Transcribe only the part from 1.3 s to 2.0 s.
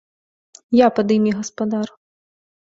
гаспадар!